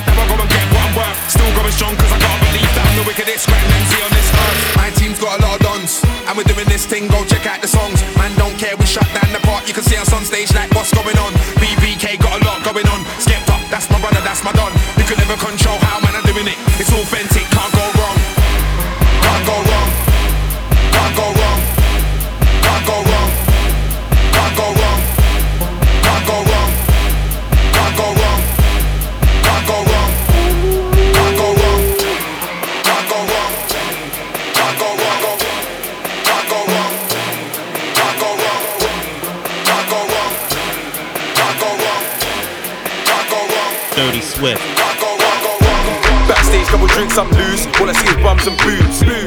[0.06, 1.18] Now I go and get what I'm worth.
[1.26, 4.28] Still going strong, cause I can't believe that I'm the wickedest grand MC on this
[4.30, 4.58] earth.
[4.78, 7.10] My team's got a lot of dons, and we're doing this thing.
[7.10, 7.98] Go check out the songs.
[8.14, 9.66] Man, don't care, we shut down the park.
[9.66, 11.34] You can see us on stage like what's going on.
[11.58, 13.02] BBK got a lot going on.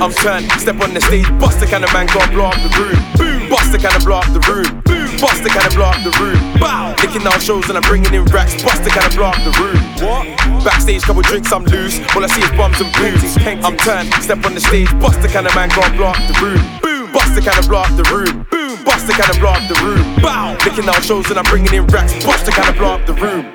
[0.05, 2.69] I'm turned, step on the stage, bust the kind of man, got blow up the
[2.77, 2.93] room.
[3.17, 4.69] Boom, bust the kind of blow up the room.
[4.85, 6.37] Boom, bust the kind of blow up the room.
[6.61, 9.41] Bow, licking down shows and I'm bringing in racks, bust the kind of blow up
[9.41, 9.81] the room.
[10.05, 10.29] What?
[10.61, 11.97] Backstage, couple drinks, I'm loose.
[12.13, 13.33] All I see is bums and boobs.
[13.65, 16.37] I'm turned, step on the stage, bust the kind of man, got blow up the
[16.37, 16.61] room.
[16.85, 18.45] Boom, bust the kind of blow up the room.
[18.53, 20.05] Boom, bust the kind of blow up the room.
[20.21, 23.09] Bow, licking down shows and I'm bringing in racks, bust the kind of blow up
[23.09, 23.54] the room.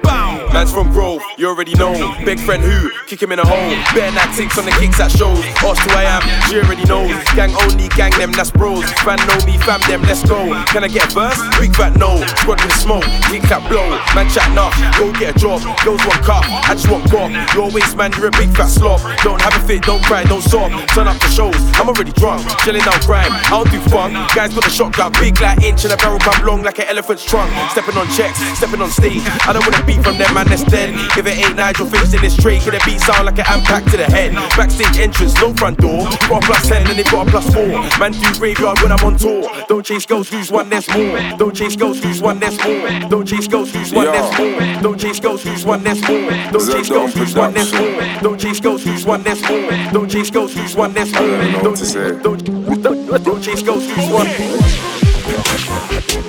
[0.53, 1.95] Man's from Grove, you already know.
[2.25, 3.71] Big friend who, kick him in a hole.
[3.95, 5.39] Bare tactics on the kicks at shows.
[5.63, 7.00] Ask who I am, she already knows.
[7.35, 8.85] Gang only, gang them, that's bros.
[9.05, 10.53] Fan me, fam them, let's go.
[10.73, 11.41] Can I get a verse?
[11.59, 12.19] Big fat no.
[12.41, 13.87] Squad with smoke, kick that blow.
[14.15, 15.63] Man chat nah, go get a job.
[15.85, 17.31] Girls want cup, I just want guap.
[17.55, 19.01] Your waist man, you're a big fat slob.
[19.23, 20.73] Don't have a fit, don't cry, don't sob.
[20.91, 22.47] Turn up the shows, I'm already drunk.
[22.65, 24.13] Chilling out grime, I don't do fun.
[24.35, 27.25] Guys got a shotgun, big like inch and a barrel come long like an elephant's
[27.25, 27.51] trunk.
[27.71, 29.23] Stepping on checks, stepping on stage.
[29.47, 30.95] I don't wanna beat from them, man, that's dead.
[31.17, 33.97] If it ain't Nigel in this tray, can it beat sound like an impact to
[33.97, 34.35] the head?
[34.57, 36.05] Backstage entrance, no front door.
[36.29, 37.67] Got plus 10 and they got a plus 4.
[37.99, 39.51] Man, do graveyard when I'm on tour.
[39.69, 41.19] Don't chase ghosts, lose one, there's more.
[41.37, 43.11] Don't chase ghosts, lose one, there's more.
[43.11, 44.81] Don't chase ghosts, lose one, there's more.
[44.83, 46.31] Don't chase ghosts, lose one, there's more.
[46.51, 48.21] Don't chase ghosts, lose one, there's more.
[48.23, 49.71] Don't chase ghosts, lose one, there's more.
[49.93, 52.23] Don't chase ghosts, lose one, there's more.
[52.23, 54.27] Don't don't don't don't chase ghosts, lose one.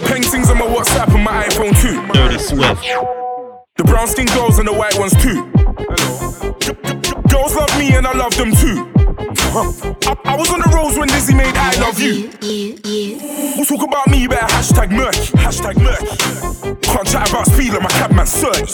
[0.08, 2.02] Paintings on my WhatsApp and my iPhone too.
[2.14, 2.84] Dirty Swift.
[3.78, 5.50] The brown skin girls and the white ones too.
[7.30, 8.91] Girls love me and I love them too.
[9.18, 12.32] I, I was on the roads when Dizzee made I Love You.
[13.58, 16.08] We'll talk about me, you better hashtag murky, hashtag murky.
[16.82, 18.72] Can't chat about speed like my cabman search.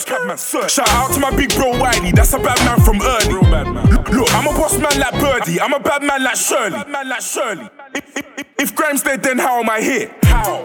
[0.69, 3.33] Shout out to my big bro Wiley, that's a bad man from early.
[4.13, 6.83] Look, I'm a boss man like Birdie, I'm a bad man like Shirley.
[6.87, 7.69] Man like Shirley.
[7.95, 10.13] If, if, if grime's dead, then how am I here?
[10.23, 10.61] How?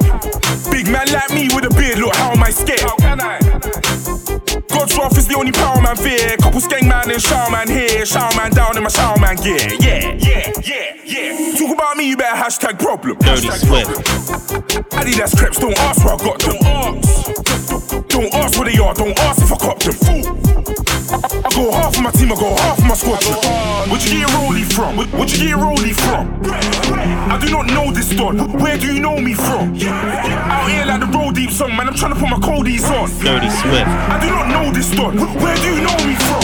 [0.70, 2.80] Big man like me with a beard, look, how am I scared?
[2.80, 3.38] How can I?
[4.72, 6.36] God's wrath is the only power man fear.
[6.38, 8.04] Couple skeng man and shower man here.
[8.06, 9.60] Shower man down in my shower man gear.
[9.78, 11.58] Yeah, yeah, yeah, yeah.
[11.58, 13.18] Talk about me, you better hashtag problem.
[13.18, 13.90] Dirty hashtag Swift.
[14.92, 16.56] Adidas crepes, don't ask where I got them.
[16.60, 18.08] Don't ask.
[18.08, 19.92] Don't ask where they are, don't ask if I cop them.
[19.92, 20.91] Fool.
[21.12, 23.20] I go half of my team, I go half of my squad.
[23.90, 24.96] Where'd you get rollie from?
[24.96, 26.40] Where- Where'd you get rollie from?
[27.30, 28.38] I do not know this don.
[28.58, 29.76] Where do you know me from?
[29.84, 31.88] Out here like the road deep song, man.
[31.88, 33.10] I'm trying to put my coldies on.
[33.20, 33.86] Dirty Swift.
[33.88, 35.18] I do not know this don.
[35.42, 36.42] Where do you know me from?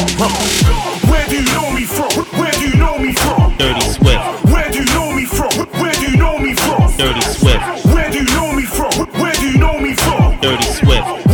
[1.08, 2.10] Where do you know me from?
[2.38, 3.56] Where do you know me from?
[3.56, 4.44] Dirty Swift.
[4.52, 5.52] Where do you know me from?
[5.80, 6.92] Where do you know me from?
[6.96, 7.86] Dirty Swift.
[7.94, 8.92] Where do you know me from?
[9.20, 10.38] Where do you know me from?
[10.40, 11.27] Dirty Swift.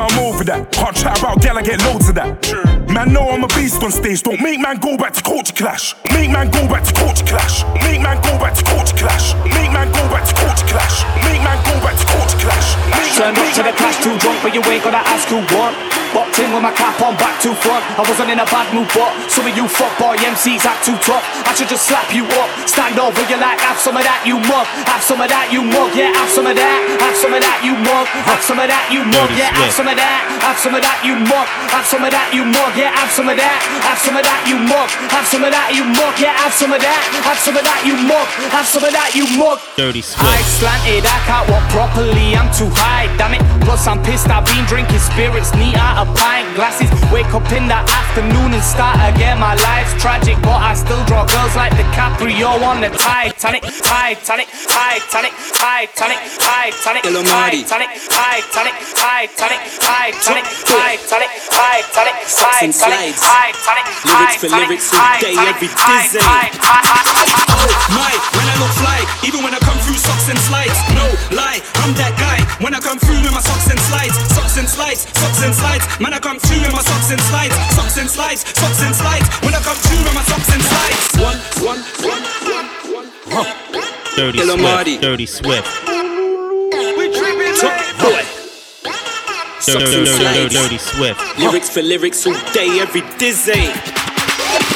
[0.00, 0.72] I'm over that.
[0.72, 2.87] Can't chat about gal, I get loads of that.
[2.98, 4.24] Man, know I'm a beast on stage.
[4.24, 5.94] Don't make man go back to culture clash.
[6.10, 7.62] Make man go back to culture clash.
[7.86, 9.38] Make man go back to culture clash.
[9.54, 11.06] Make man go back to culture clash.
[11.22, 12.74] Make man go back to culture clash.
[12.90, 15.78] Make Turn up to the clash too drunk, but you ain't gonna ask who won.
[16.10, 17.84] Bopped in with my cap on, back to front.
[17.98, 21.20] I wasn't in a bad mood, but some of you fuckboy MCs act too tough.
[21.44, 24.40] I should just slap you up, stand over you like, have some of that, you
[24.48, 24.64] mug.
[24.88, 25.92] Have some of that, you mug.
[25.92, 26.78] Yeah, have some of that.
[26.96, 28.06] Have some of that, you mug.
[28.24, 29.28] Have some of that, you mug.
[29.36, 30.20] Yeah, have some of that.
[30.48, 31.46] Have some of that, you mug.
[31.68, 32.72] Have some of that, you mug.
[32.72, 33.60] Yeah, have some of that.
[33.84, 34.88] Have some of that, you mug.
[35.12, 36.14] Have some of that, you mug.
[36.20, 37.00] Yeah, have some of that.
[37.24, 38.26] Have some of that, you mug.
[38.52, 39.58] Have some of that, you mug.
[39.76, 40.48] Dirty I Swift.
[40.60, 43.42] slanted, I can't walk properly, I'm too high, damn it.
[43.64, 46.88] Plus, I'm pissed, I've been drinking spirits, neat out of pint glasses.
[47.12, 49.38] Wake up in the afternoon and start again.
[49.38, 53.62] My life's tragic, but I still draw girls like DiCaprio on the Titanic.
[53.64, 57.62] Titanic, Titanic, Titanic, Titanic, Illuminati.
[57.64, 63.20] Titanic, Titanic, Titanic, Titanic, Titanic, Titanic, Sucks and Titanic, slides.
[64.06, 66.22] Lyrics for lyrics all day, every dizzy.
[66.22, 70.78] Oh my, when I look fly, even when I come through socks and slides.
[70.94, 72.38] No lie, I'm that guy.
[72.62, 75.84] When I come through with my socks and slides, socks and slides, socks and slides.
[75.98, 79.26] Man, I come through with my socks and slides, socks and slides, socks and slides.
[79.42, 81.02] When I come through with my socks and slides.
[81.18, 82.22] One, one, one,
[82.54, 83.88] one, one.
[84.16, 84.98] Dirty Illuminati.
[84.98, 85.02] Swift.
[85.02, 85.87] Dirty Swift.
[89.68, 90.54] Dirty, Sucks and dirty, slides.
[90.54, 91.20] dirty Swift.
[91.38, 93.68] Lyrics for lyrics all day, every dizzy.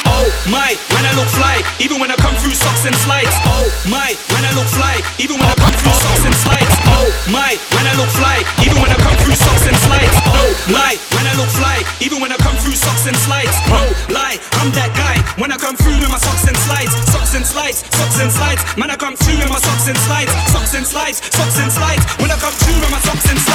[0.04, 3.32] Oh my, when I look fly, even when I come through socks and slides.
[3.48, 6.74] Oh my, when I look fly, even when I come through socks and slides.
[6.92, 10.14] Oh my, when I look fly, even when I come through socks and slides.
[10.28, 13.56] Oh lie, when I look fly, even when I come through socks and slides.
[13.72, 15.16] Oh lie, I'm that guy.
[15.40, 18.60] When I come through with my socks and slides, socks and slides, socks and slides.
[18.76, 22.04] Man, I come through with my socks and slides, socks and slides, socks and slides.
[22.20, 23.51] When I come through with my socks and slides.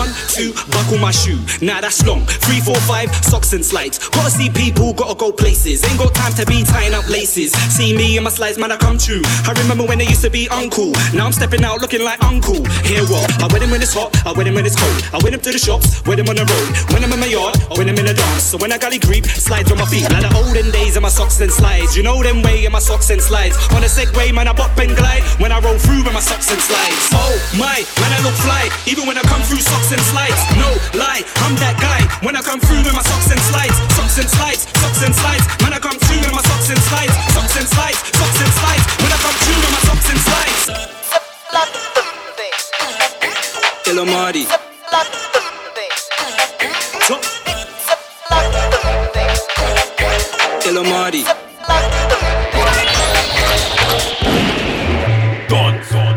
[0.00, 1.36] One, two, buckle my shoe.
[1.60, 2.24] Nah, that's long.
[2.24, 3.98] Three, four, five, socks and slides.
[4.08, 5.84] Gotta see people, gotta go places.
[5.84, 7.52] Ain't got time to be tying up laces.
[7.68, 9.20] See me and my slides, man, I come true.
[9.44, 10.92] I remember when they used to be uncle.
[11.12, 12.64] Now I'm stepping out looking like uncle.
[12.80, 13.28] Hear what?
[13.42, 15.04] I wear them when it's hot, I wear them when it's cold.
[15.12, 16.68] I wear them to the shops, wear them on the road.
[16.96, 17.59] When I'm in my yard,
[18.50, 20.10] So when I gully creep, slides on my feet.
[20.10, 21.94] Like the olden days of my socks and slides.
[21.94, 23.54] You know them way in my socks and slides.
[23.70, 25.22] On a Segway, man, I bop and glide.
[25.38, 27.14] When I roll through with my socks and slides.
[27.14, 28.66] Oh my, man, I look fly.
[28.90, 30.34] Even when I come through socks and slides.
[30.58, 30.66] No
[30.98, 32.02] lie, I'm that guy.
[32.26, 33.78] When I come through with my socks and slides.
[33.94, 35.46] Socks and slides, socks and slides.
[35.62, 37.14] Man, I come through with my socks and slides.
[37.30, 38.82] Socks and slides, socks and slides.
[38.98, 40.74] When I come through with my socks and slides.
[43.86, 45.39] Illuminati.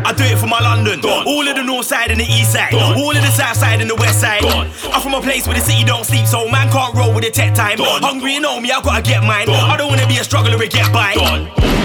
[0.06, 1.00] I do it for my London.
[1.04, 2.72] All of the north side and the east side.
[2.74, 4.44] All of the south side and the west side.
[4.44, 7.30] I'm from a place where the city don't sleep, so man can't roll with the
[7.30, 7.78] tech time.
[7.78, 9.48] Hungry, you know me, I gotta get mine.
[9.50, 11.83] I don't wanna be a struggler and get by.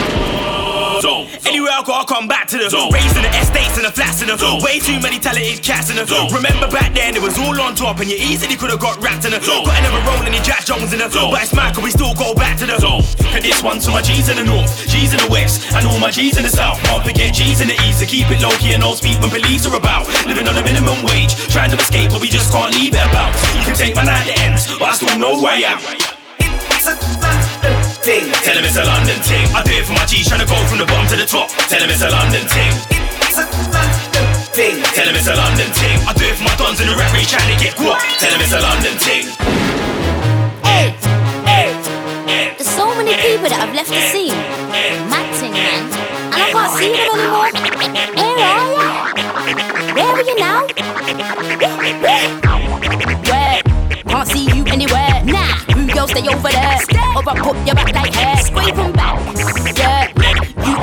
[1.48, 4.20] Anywhere I go, I come back to the Raised in the estates and the flats
[4.20, 6.04] and the Way too many talented cats in the
[6.36, 9.24] Remember back then, it was all on top and you easily could have got wrapped
[9.24, 11.92] in the Got another roll and Jack Jones in the But it's mad, cause we
[11.92, 12.76] still go back to the
[13.32, 16.00] And this one's for my G's in the north, G's in the west, and all
[16.04, 16.84] my G's in the south.
[16.84, 19.32] Can't forget G's in the east to keep it low key and no speak when
[19.32, 20.04] police are about.
[20.28, 23.32] Living on a minimum wage, trying to escape, but we just can't leave it about.
[23.56, 27.19] You can take my night to ends, but I still know where I am.
[28.10, 28.26] Ting.
[28.42, 29.46] Tell him it's a London ting.
[29.54, 31.46] I do it for my G's trying to go from the bottom to the top.
[31.70, 32.74] Tell him it's a London ting.
[34.50, 34.82] Ting.
[34.98, 36.02] Tell him it's a London ting.
[36.10, 38.02] I do it for my dons in the race trying to get guap.
[38.18, 39.30] Tell him it's a London ting.
[40.66, 40.98] Hey,
[42.58, 44.34] there's so many people that have left the scene.
[45.14, 45.86] Mad thing, man.
[46.34, 47.54] And I can't see them anymore.
[48.18, 48.90] Where are ya?
[49.94, 50.66] Where are you now?
[56.00, 56.80] Girl stay over there.
[57.14, 58.38] Or I put your back like hair.
[58.38, 59.20] Scrape back.
[59.78, 59.99] Yeah,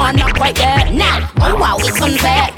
[0.07, 0.87] are not quite there.
[0.93, 2.55] Nah, oh wow, it's unfair.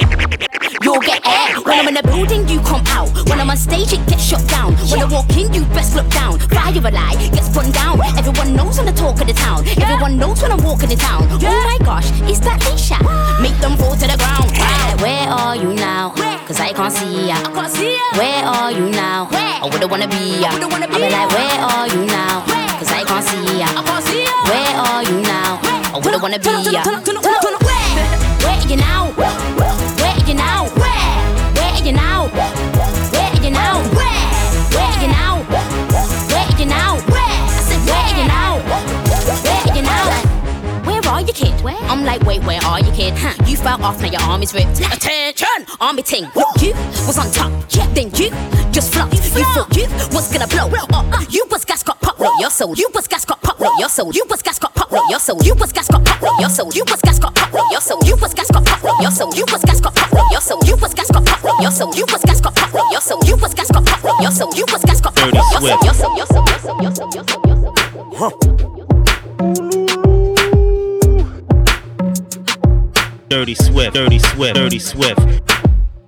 [0.83, 1.57] You'll get air.
[1.65, 3.09] When I'm in the building, you come out.
[3.29, 4.77] When I'm on stage, it gets shut down.
[4.93, 6.39] When I walk in, you best look down.
[6.53, 8.01] Fire a lie, gets run down.
[8.21, 9.67] Everyone knows I'm the talk of the town.
[9.81, 11.25] Everyone knows when I'm walking the town.
[11.25, 13.01] Oh my gosh, is that Isha?
[13.41, 14.53] Make them fall to the ground.
[14.53, 16.11] Where, where are you now?
[16.47, 17.39] Cause I can't see ya.
[18.19, 19.29] Where are you now?
[19.33, 20.51] I wouldn't wanna be ya.
[20.53, 22.45] I be like, where are you now?
[22.79, 23.69] Cause I can't see ya.
[24.45, 25.58] Where are you now?
[25.91, 26.83] I wouldn't wanna be uh, ya.
[26.85, 26.97] Where
[28.53, 29.11] are you now?
[29.17, 30.68] Where are you now?
[41.39, 41.55] Kid?
[41.63, 41.79] Where?
[41.87, 43.15] I'm like, wait, where are you, kid?
[43.17, 43.35] Huh?
[43.47, 44.81] You fell off, now your arm is ripped.
[44.81, 46.27] Attention, army ting.
[46.61, 46.75] You
[47.07, 48.31] was on top, yeah, then you
[48.75, 49.15] just flopped.
[49.15, 51.07] You thought you was gonna blow up.
[51.31, 52.75] You was gas got pop, your soul.
[52.75, 54.11] You was gas got pop, your soul.
[54.13, 55.41] You was gas got pop, your soul.
[55.43, 56.71] You was gas got pop, your soul.
[56.75, 58.03] You was gas got pop, your soul.
[58.05, 59.33] You was gas got pop, your soul.
[59.35, 60.75] You was gas got pop, your soul.
[60.75, 61.95] You was gas got pop, your soul.
[61.95, 63.25] You was gas got pop, your soul.
[63.25, 64.55] You was gas got pop, your soul.
[64.55, 65.79] You was gas got pop, your soul.
[65.85, 67.25] Your soul, your soul, your soul, your soul, your
[68.19, 68.68] soul, your
[73.29, 75.19] Dirty Swift, Dirty Swift, Dirty Swift.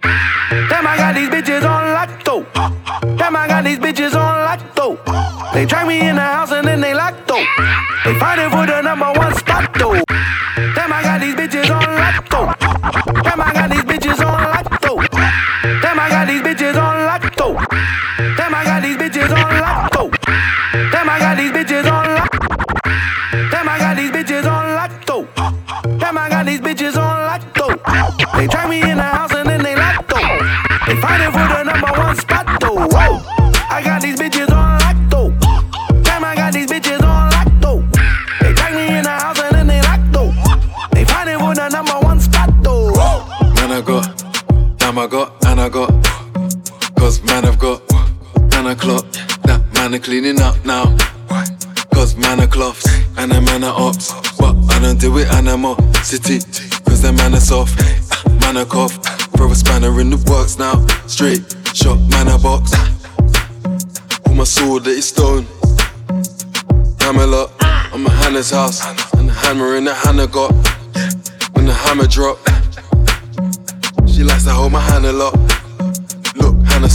[0.02, 2.46] Damn, I got these bitches on lock though.
[3.16, 4.98] Damn, I got these bitches on lock though.
[5.52, 7.44] They drag me in the house and then they lock though.
[8.04, 10.10] They fighting for the number one spot though.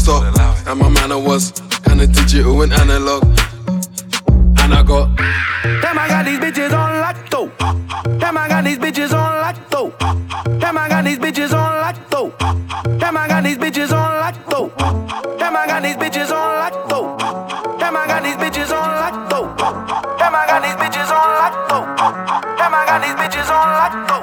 [0.05, 0.67] Stop.
[0.67, 1.51] And my manner was
[1.83, 3.23] kinda digital and analog.
[4.61, 5.15] And I got.
[5.81, 7.49] Damn, I got these bitches on lock though.
[8.19, 9.93] Damn, I got these bitches on lock though.
[10.59, 12.31] Damn, I got these bitches on lock though.
[12.99, 14.69] Damn, I got these bitches on lock though.
[15.39, 17.07] Damn, I got these bitches on lock though.
[17.79, 19.47] Damn, I got these bitches on lock though.
[20.19, 21.85] Damn, I got these bitches on lock though.
[22.57, 24.14] Damn, I got these bitches on lock though.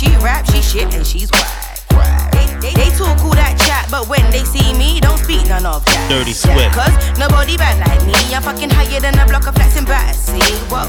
[0.00, 2.32] She rap, she shit and she's whack.
[2.32, 5.68] They, they, they talk all that chat, but when they see me, don't speak none
[5.68, 6.08] of that.
[6.08, 6.72] Dirty Swift.
[6.72, 8.16] Cause nobody bad like me.
[8.32, 10.40] I'm fucking higher than a block of flats in Battersea.
[10.72, 10.88] Whoa.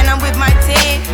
[0.00, 1.04] And I'm with my team.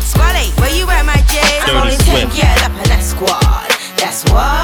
[0.00, 1.36] Squally, where you at, my J?
[1.68, 2.40] I'm Dirty rolling 10, Swift.
[2.40, 3.68] yeah, up in that squad.
[4.00, 4.57] That's what,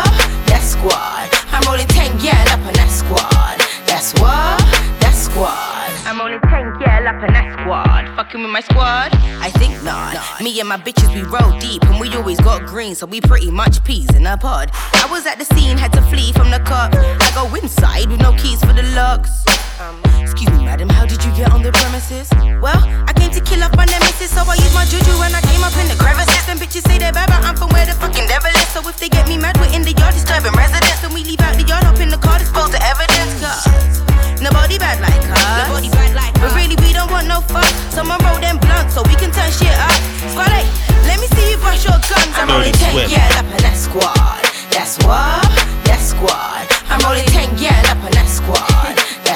[8.34, 9.14] Fucking with my squad?
[9.14, 10.42] I think not.
[10.42, 13.48] Me and my bitches, we roll deep, and we always got green, so we pretty
[13.48, 14.70] much peas in a pod.
[14.72, 16.96] I was at the scene, had to flee from the cops.
[16.96, 19.44] I go inside with no keys for the locks.
[19.84, 22.32] Um, excuse me, madam, how did you get on the premises?
[22.64, 25.44] Well, I came to kill off my nemesis, so I used my juju when I
[25.44, 26.40] came up in the crevices.
[26.48, 28.68] Them bitches say they're bad, but I'm from where the fucking devil is.
[28.72, 31.04] So if they get me mad, we're in the yard disturbing residents.
[31.04, 33.44] Then we leave out the yard, up in the car, dispose the evidence.
[33.44, 35.68] Cause nobody bad like us.
[35.68, 37.68] Nobody bad like But really, we don't want no fuck.
[37.92, 39.92] Someone roll them blunts so we can turn shit up.
[40.32, 40.64] Squad,
[41.04, 42.32] let me see you bust your guns.
[42.40, 43.10] I'm Dirty rolling 10, Swift.
[43.12, 44.40] yeah, up in that squad.
[44.72, 45.44] That's what,
[45.84, 46.64] that squad.
[46.88, 48.73] I'm rolling 10, yeah, up in that squad.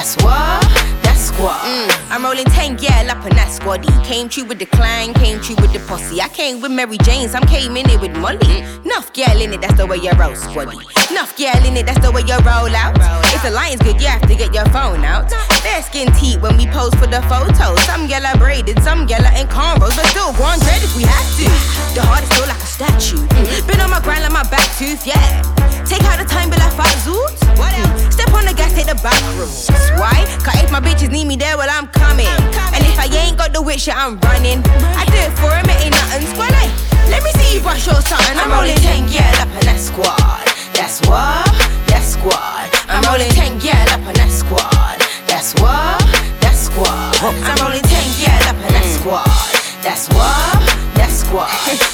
[0.09, 0.65] That's what,
[1.05, 1.61] that squad.
[1.61, 3.85] Mm, I'm rolling 10, yeah, up in that squad.
[3.85, 3.93] squaddy.
[4.09, 6.17] Came true with the clang, came true with the posse.
[6.19, 8.65] I came with Mary Jane's, I'm came in it with Molly.
[8.89, 10.81] Nuff girl in it, that's the way you roll, squaddy.
[11.13, 12.97] Nuff girl in it, that's the way you roll out.
[13.37, 15.29] If the line's good, you have to get your phone out.
[15.61, 17.77] Fair skin teeth when we pose for the photos.
[17.85, 20.97] Some girl are braided, some girl are in cornrows, but still go on dread if
[20.97, 21.45] we have to.
[21.93, 23.21] The heart is still like a statue.
[23.69, 25.58] Been on my grind like my back tooth, yeah.
[25.85, 27.39] Take out the time, be like five zoots.
[27.57, 28.13] What else?
[28.13, 29.51] Step on the gas, take the back room.
[29.99, 30.25] Why?
[30.43, 32.27] Cause if my bitches need me there, well, I'm coming.
[32.75, 34.63] And if I ain't got the wit shit, I'm running.
[34.95, 36.27] I do it for him, it ain't nothing.
[36.27, 36.71] Squad, like,
[37.09, 38.37] let me see if I show something.
[38.37, 40.43] I'm rolling 10 girl up in that squad.
[40.75, 41.47] That's what,
[41.87, 42.67] that's squad.
[42.89, 44.99] I'm rolling 10 girl up in that squad.
[45.27, 46.01] That's what,
[46.41, 47.15] that's squad.
[47.23, 49.25] I'm rolling 10 girl up in that squad.
[49.83, 50.59] That's what,
[50.95, 51.49] that's squad.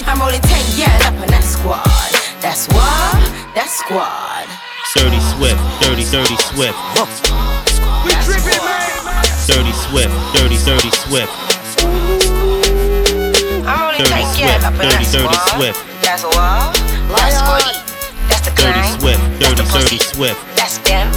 [0.10, 2.25] I'm rolling 10 girl up in that squad.
[2.46, 3.18] That's what,
[3.56, 4.46] that's squad.
[4.94, 6.78] Dirty Swift, dirty, dirty Swift.
[8.06, 9.02] We tripping, man.
[9.50, 11.34] Dirty Swift, dirty, dirty Swift.
[13.66, 15.58] I'm only Dirty take Swift, care up in dirty, that dirty squad.
[15.58, 15.82] Swift.
[16.06, 16.78] That's what,
[17.18, 17.66] that's squad.
[18.30, 18.94] That's the Dirty.
[19.02, 20.38] Swift, dirty, dirty Swift.
[20.56, 21.10] That's them.